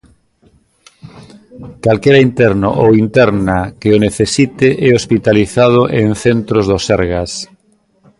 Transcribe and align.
Calquera 1.83 2.25
interno 2.29 2.69
ou 2.83 2.89
interna 3.05 3.57
que 3.79 3.89
o 3.95 4.01
necesite 4.07 4.67
é 4.87 4.89
hospitalizado 4.99 5.81
en 6.01 6.07
centros 6.23 6.63
do 6.71 6.77
Sergas. 6.87 7.31